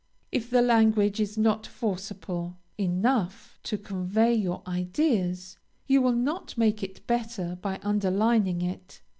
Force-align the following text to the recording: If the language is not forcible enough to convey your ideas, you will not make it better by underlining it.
If 0.31 0.49
the 0.49 0.63
language 0.63 1.19
is 1.19 1.37
not 1.37 1.67
forcible 1.67 2.57
enough 2.75 3.59
to 3.61 3.77
convey 3.77 4.33
your 4.33 4.63
ideas, 4.65 5.59
you 5.85 6.01
will 6.01 6.11
not 6.15 6.57
make 6.57 6.81
it 6.81 7.05
better 7.05 7.59
by 7.61 7.77
underlining 7.83 8.63
it. 8.63 9.01